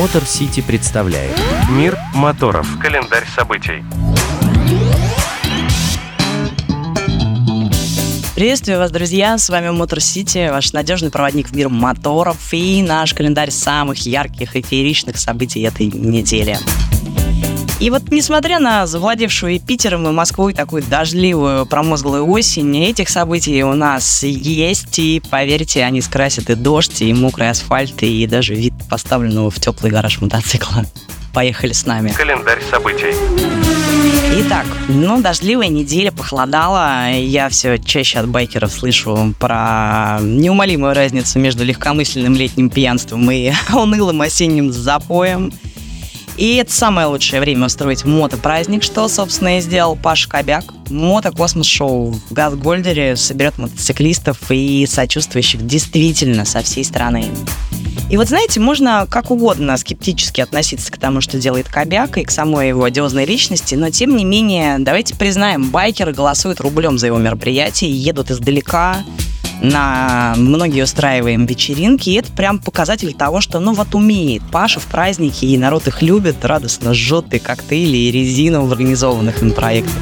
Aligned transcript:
Мотор 0.00 0.24
Сити 0.24 0.62
представляет 0.62 1.36
Мир 1.68 1.98
моторов. 2.14 2.66
Календарь 2.80 3.26
событий. 3.36 3.84
Приветствую 8.34 8.78
вас, 8.78 8.90
друзья! 8.90 9.36
С 9.36 9.50
вами 9.50 9.68
Мотор 9.68 10.00
Сити, 10.00 10.48
ваш 10.48 10.72
надежный 10.72 11.10
проводник 11.10 11.50
в 11.50 11.54
мир 11.54 11.68
моторов 11.68 12.38
и 12.52 12.82
наш 12.82 13.12
календарь 13.12 13.50
самых 13.50 13.98
ярких 14.06 14.56
и 14.56 14.62
фееричных 14.62 15.18
событий 15.18 15.60
этой 15.60 15.88
недели. 15.88 16.56
И 17.80 17.88
вот 17.88 18.10
несмотря 18.10 18.58
на 18.58 18.86
завладевшую 18.86 19.54
и 19.54 19.58
Питером, 19.58 20.06
и 20.06 20.10
Москвой 20.10 20.52
такую 20.52 20.82
дождливую, 20.82 21.64
промозглую 21.64 22.28
осень, 22.28 22.76
этих 22.84 23.08
событий 23.08 23.64
у 23.64 23.72
нас 23.72 24.22
есть, 24.22 24.98
и 24.98 25.22
поверьте, 25.30 25.82
они 25.82 26.02
скрасят 26.02 26.50
и 26.50 26.54
дождь, 26.54 27.00
и 27.00 27.14
мокрый 27.14 27.48
асфальт, 27.48 28.02
и 28.02 28.26
даже 28.26 28.54
вид 28.54 28.74
поставленного 28.90 29.50
в 29.50 29.58
теплый 29.58 29.90
гараж 29.90 30.20
мотоцикла. 30.20 30.84
Поехали 31.32 31.72
с 31.72 31.86
нами. 31.86 32.10
Календарь 32.10 32.60
событий. 32.70 33.14
Итак, 34.32 34.66
ну, 34.88 35.22
дождливая 35.22 35.68
неделя, 35.68 36.12
похолодала. 36.12 37.10
Я 37.12 37.48
все 37.48 37.78
чаще 37.78 38.18
от 38.18 38.28
байкеров 38.28 38.72
слышу 38.72 39.34
про 39.38 40.18
неумолимую 40.20 40.92
разницу 40.92 41.38
между 41.38 41.64
легкомысленным 41.64 42.34
летним 42.34 42.68
пьянством 42.68 43.30
и 43.30 43.52
унылым 43.72 44.20
осенним 44.20 44.70
запоем. 44.70 45.52
И 46.40 46.54
это 46.54 46.72
самое 46.72 47.06
лучшее 47.06 47.38
время 47.42 47.66
устроить 47.66 48.06
мотопраздник, 48.06 48.82
что, 48.82 49.06
собственно, 49.08 49.58
и 49.58 49.60
сделал 49.60 49.94
Паша 49.94 50.26
Кобяк. 50.26 50.64
Мотокосмос-шоу 50.88 52.12
в 52.12 52.32
Газгольдере 52.32 53.14
соберет 53.16 53.58
мотоциклистов 53.58 54.38
и 54.48 54.86
сочувствующих 54.86 55.66
действительно 55.66 56.46
со 56.46 56.62
всей 56.62 56.82
страны. 56.82 57.26
И 58.08 58.16
вот 58.16 58.28
знаете, 58.28 58.58
можно 58.58 59.06
как 59.10 59.30
угодно 59.30 59.76
скептически 59.76 60.40
относиться 60.40 60.90
к 60.90 60.96
тому, 60.96 61.20
что 61.20 61.38
делает 61.38 61.68
Кобяк 61.68 62.16
и 62.16 62.24
к 62.24 62.30
самой 62.30 62.68
его 62.68 62.84
одиозной 62.84 63.26
личности, 63.26 63.74
но 63.74 63.90
тем 63.90 64.16
не 64.16 64.24
менее, 64.24 64.78
давайте 64.78 65.14
признаем, 65.16 65.68
байкеры 65.68 66.14
голосуют 66.14 66.62
рублем 66.62 66.96
за 66.96 67.08
его 67.08 67.18
мероприятие, 67.18 67.90
едут 67.90 68.30
издалека, 68.30 69.04
на 69.60 70.34
многие 70.36 70.84
устраиваем 70.84 71.46
вечеринки, 71.46 72.10
и 72.10 72.14
это 72.14 72.32
прям 72.32 72.58
показатель 72.58 73.12
того, 73.14 73.40
что 73.40 73.60
ну 73.60 73.74
вот 73.74 73.94
умеет 73.94 74.42
Паша 74.50 74.80
в 74.80 74.86
праздники, 74.86 75.44
и 75.44 75.58
народ 75.58 75.86
их 75.86 76.02
любит, 76.02 76.44
радостно 76.44 76.94
жжет 76.94 77.32
и 77.32 77.38
коктейли, 77.38 77.96
и 77.96 78.10
резину 78.10 78.64
в 78.66 78.72
организованных 78.72 79.42
им 79.42 79.52
проектах. 79.52 79.92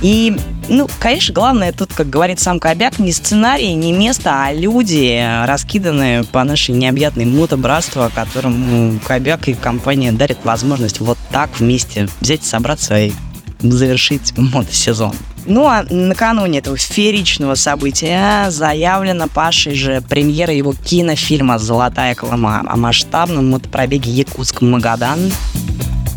И, 0.00 0.36
ну, 0.68 0.88
конечно, 1.00 1.34
главное 1.34 1.72
тут, 1.72 1.92
как 1.92 2.08
говорит 2.08 2.38
сам 2.38 2.60
Кобяк, 2.60 3.00
не 3.00 3.12
сценарий, 3.12 3.74
не 3.74 3.92
место, 3.92 4.44
а 4.44 4.52
люди, 4.52 5.20
раскиданные 5.44 6.22
по 6.24 6.44
нашей 6.44 6.74
необъятной 6.74 7.24
мотобратству, 7.24 8.08
которым 8.14 9.00
Кобяк 9.04 9.48
и 9.48 9.54
компания 9.54 10.12
дарят 10.12 10.38
возможность 10.44 11.00
вот 11.00 11.18
так 11.32 11.58
вместе 11.58 12.08
взять, 12.20 12.44
собраться 12.44 12.96
и 12.98 13.12
завершить 13.60 14.36
мотосезон. 14.38 15.14
Ну 15.48 15.66
а 15.66 15.82
накануне 15.88 16.58
этого 16.58 16.76
фееричного 16.76 17.54
события 17.54 18.50
заявлена 18.50 19.28
Пашей 19.28 19.74
же 19.74 20.02
премьера 20.06 20.52
его 20.52 20.74
кинофильма 20.74 21.58
«Золотая 21.58 22.14
Колыма» 22.14 22.62
о 22.68 22.76
масштабном 22.76 23.48
мотопробеге 23.48 24.10
Якутск-Магадан. 24.10 25.32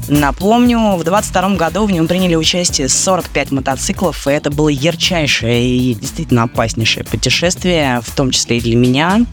Напомню, 0.10 0.98
в 0.98 1.04
22 1.06 1.56
году 1.56 1.86
в 1.86 1.92
нем 1.92 2.08
приняли 2.08 2.36
участие 2.36 2.90
45 2.90 3.52
мотоциклов, 3.52 4.28
и 4.28 4.32
это 4.32 4.52
было 4.52 4.68
ярчайшее 4.68 5.66
и 5.66 5.94
действительно 5.94 6.44
опаснейшее 6.44 7.06
путешествие, 7.06 8.02
в 8.04 8.14
том 8.14 8.32
числе 8.32 8.58
и 8.58 8.62
для 8.62 8.76
меня. 8.76 9.26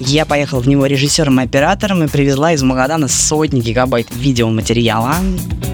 Я 0.00 0.26
поехал 0.26 0.60
в 0.60 0.68
него 0.68 0.86
режиссером 0.86 1.40
и 1.40 1.44
оператором 1.44 2.02
и 2.02 2.08
привезла 2.08 2.52
из 2.52 2.62
Магадана 2.62 3.08
сотни 3.08 3.60
гигабайт 3.60 4.08
видеоматериала. 4.14 5.14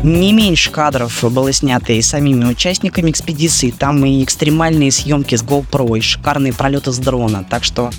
Не 0.03 0.33
меньше 0.33 0.71
кадров 0.71 1.25
было 1.33 1.53
снято 1.53 1.93
и 1.93 2.03
самими 2.03 2.45
участниками 2.45 3.11
экспедиции. 3.11 3.71
Там 3.71 4.05
и 4.05 4.23
экстремальные 4.23 4.93
съемки 4.93 5.35
с 5.35 5.43
GoPro, 5.43 5.99
и 5.99 6.01
шикарные 6.01 6.53
пролеты 6.53 6.93
с 6.93 6.99
дрона. 6.99 7.47
Так 7.49 7.65
что, 7.65 7.91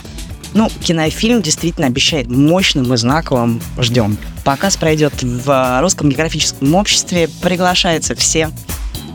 ну, 0.53 0.69
кинофильм 0.83 1.41
действительно 1.41 1.87
обещает 1.87 2.27
мощным 2.27 2.93
и 2.93 2.97
знаковым. 2.97 3.61
Ждем. 3.79 4.17
Показ 4.43 4.77
пройдет 4.77 5.13
в 5.21 5.81
Русском 5.81 6.09
географическом 6.09 6.75
обществе. 6.75 7.29
Приглашаются 7.41 8.15
все 8.15 8.51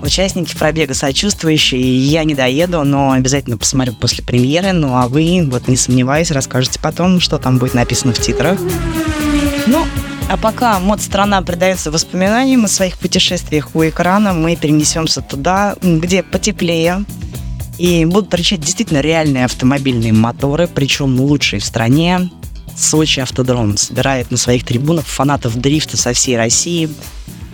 участники 0.02 0.56
пробега 0.56 0.94
сочувствующие. 0.94 1.98
Я 1.98 2.24
не 2.24 2.34
доеду, 2.34 2.84
но 2.84 3.12
обязательно 3.12 3.56
посмотрю 3.56 3.94
после 3.94 4.24
премьеры. 4.24 4.72
Ну 4.72 4.94
а 4.94 5.08
вы, 5.08 5.46
вот 5.50 5.68
не 5.68 5.76
сомневаюсь, 5.76 6.30
расскажете 6.30 6.78
потом, 6.80 7.20
что 7.20 7.38
там 7.38 7.58
будет 7.58 7.74
написано 7.74 8.12
в 8.12 8.20
титрах. 8.20 8.58
Ну, 9.66 9.84
а 10.28 10.36
пока 10.36 10.78
мод-страна 10.78 11.42
предается 11.42 11.90
воспоминаниям 11.90 12.64
о 12.64 12.68
своих 12.68 12.98
путешествиях 12.98 13.74
у 13.74 13.84
экрана, 13.84 14.32
мы 14.32 14.56
перенесемся 14.56 15.22
туда, 15.22 15.76
где 15.82 16.22
потеплее, 16.22 17.04
и 17.78 18.04
будут 18.04 18.30
торчать 18.30 18.60
действительно 18.60 19.00
реальные 19.00 19.44
автомобильные 19.44 20.12
моторы, 20.12 20.68
причем 20.72 21.20
лучшие 21.20 21.60
в 21.60 21.64
стране. 21.64 22.30
Сочи 22.76 23.20
Автодром 23.20 23.76
собирает 23.76 24.30
на 24.30 24.36
своих 24.36 24.64
трибунах 24.64 25.06
фанатов 25.06 25.56
дрифта 25.56 25.96
со 25.96 26.12
всей 26.12 26.36
России– 26.36 26.88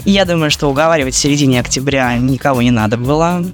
я 0.04 0.24
думаю, 0.24 0.50
что 0.50 0.68
уговаривать 0.68 1.14
в 1.14 1.18
середине 1.18 1.60
октября 1.60 2.16
никого 2.16 2.62
не 2.62 2.70
надо 2.70 2.96
было. 2.96 3.44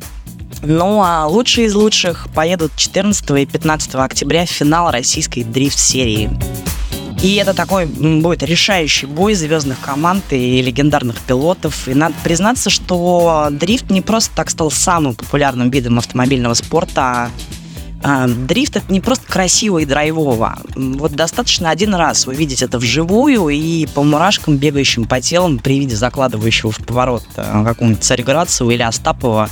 Ну 0.62 1.02
а 1.02 1.26
лучшие 1.26 1.66
из 1.66 1.74
лучших 1.74 2.28
поедут 2.34 2.72
14 2.76 3.30
и 3.30 3.46
15 3.46 3.94
октября 3.96 4.46
в 4.46 4.48
финал 4.48 4.90
российской 4.90 5.44
дрифт-серии. 5.44 6.30
И 7.22 7.34
это 7.34 7.52
такой 7.52 7.86
будет 7.86 8.44
решающий 8.44 9.06
бой 9.06 9.34
звездных 9.34 9.80
команд 9.80 10.22
и 10.30 10.62
легендарных 10.62 11.18
пилотов. 11.18 11.88
И 11.88 11.94
надо 11.94 12.14
признаться, 12.22 12.70
что 12.70 13.48
дрифт 13.50 13.90
не 13.90 14.02
просто 14.02 14.34
так 14.36 14.50
стал 14.50 14.70
самым 14.70 15.14
популярным 15.14 15.68
видом 15.70 15.98
автомобильного 15.98 16.54
спорта, 16.54 17.02
а, 17.02 17.30
дрифт 18.02 18.76
это 18.76 18.92
не 18.92 19.00
просто 19.00 19.26
красиво 19.26 19.78
и 19.78 19.84
драйвово. 19.84 20.58
Вот 20.74 21.12
достаточно 21.12 21.70
один 21.70 21.94
раз 21.94 22.26
увидеть 22.26 22.62
это 22.62 22.78
вживую 22.78 23.48
и 23.48 23.86
по 23.86 24.02
мурашкам, 24.02 24.56
бегающим 24.56 25.04
по 25.04 25.20
телам 25.20 25.58
при 25.58 25.80
виде 25.80 25.96
закладывающего 25.96 26.70
в 26.70 26.78
поворот 26.78 27.24
э, 27.36 27.64
какого-нибудь 27.64 28.04
Царьградцева 28.04 28.70
или 28.70 28.82
Остапова, 28.82 29.50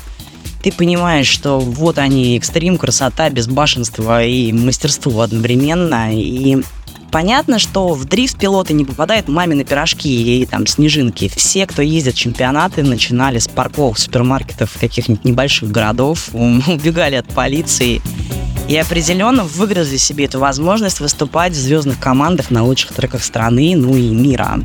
ты 0.63 0.73
понимаешь, 0.73 1.29
что 1.29 1.61
вот 1.61 1.99
они, 1.99 2.37
экстрим, 2.37 2.77
красота, 2.77 3.31
безбашенство 3.31 4.25
и 4.25 4.53
мастерство 4.53 5.21
одновременно. 5.21 6.13
И 6.13 6.59
понятно, 7.13 7.59
что 7.59 7.95
в 7.95 8.05
дрифт 8.05 8.39
пилоты 8.39 8.73
не 8.73 8.85
попадают 8.85 9.29
мамины 9.29 9.65
пирожки 9.65 10.43
и 10.43 10.45
там 10.45 10.67
снежинки. 10.67 11.31
Все, 11.35 11.67
кто 11.67 11.83
ездит 11.83 12.15
в 12.15 12.19
чемпионаты, 12.19 12.83
начинали 12.83 13.39
с 13.39 13.47
парков 13.47 13.99
супермаркетов 13.99 14.77
каких-нибудь 14.81 15.25
небольших 15.25 15.71
городов, 15.71 16.31
убегали 16.33 17.15
от 17.15 17.29
полиции 17.29 18.03
и 18.69 18.77
определенно 18.77 19.45
выгрызли 19.45 19.97
себе 19.97 20.25
эту 20.25 20.39
возможность 20.39 21.01
выступать 21.01 21.53
в 21.53 21.57
звездных 21.57 21.99
командах 21.99 22.51
на 22.51 22.65
лучших 22.65 22.93
треках 22.93 23.23
страны, 23.23 23.75
ну 23.77 23.97
и 23.97 24.09
мира. 24.09 24.59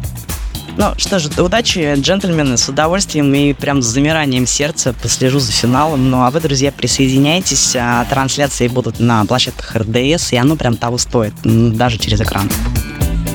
Ну 0.78 0.94
что 0.98 1.20
ж, 1.20 1.28
удачи, 1.38 1.96
джентльмены, 1.96 2.58
с 2.58 2.70
удовольствием 2.70 3.34
и 3.34 3.54
прям 3.54 3.82
с 3.82 3.86
замиранием 3.86 4.48
сердца 4.48 4.96
послежу 5.02 5.40
за 5.40 5.52
финалом. 5.52 6.10
Ну 6.10 6.24
а 6.24 6.32
вы, 6.32 6.40
друзья, 6.40 6.72
присоединяйтесь, 6.72 7.76
а 7.76 8.06
трансляции 8.06 8.68
будут 8.68 9.00
на 9.00 9.26
площадках 9.26 9.76
РДС, 9.76 10.32
и 10.32 10.38
оно 10.38 10.56
прям 10.56 10.78
того 10.78 10.98
стоит, 10.98 11.34
даже 11.44 11.98
через 11.98 12.22
экран. 12.22 12.50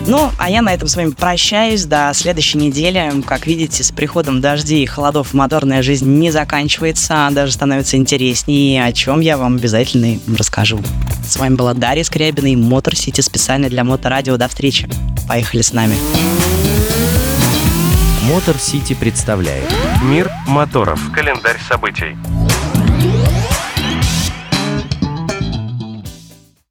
Ну, 0.07 0.31
а 0.39 0.49
я 0.49 0.63
на 0.63 0.73
этом 0.73 0.87
с 0.87 0.95
вами 0.95 1.11
прощаюсь 1.11 1.85
до 1.85 2.13
следующей 2.15 2.59
недели. 2.59 3.13
Как 3.27 3.47
видите, 3.47 3.83
с 3.83 3.91
приходом 3.91 4.41
дождей 4.41 4.85
и 4.85 4.87
холодов 4.87 5.35
моторная 5.35 5.83
жизнь 5.83 6.09
не 6.09 6.31
заканчивается, 6.31 7.27
а 7.27 7.31
даже 7.33 7.53
становится 7.53 7.97
интереснее, 7.97 8.85
о 8.85 8.93
чем 8.93 9.19
я 9.19 9.37
вам 9.37 9.57
обязательно 9.57 10.21
расскажу. 10.39 10.81
С 11.27 11.37
вами 11.37 11.57
была 11.57 11.75
Дарья 11.75 12.05
Скрябина 12.05 12.53
и 12.53 12.57
Мотор 12.57 12.95
Сити 12.95 13.21
специально 13.21 13.69
для 13.69 13.83
Моторадио. 13.83 14.37
До 14.37 14.47
встречи. 14.47 14.89
Поехали 15.29 15.63
с 15.63 15.73
нами. 15.73 15.97
Мотор 18.23 18.59
Сити 18.59 18.95
представляет 18.95 19.65
Мир 20.05 20.31
моторов. 20.47 21.01
Календарь 21.13 21.59
событий. 21.69 22.17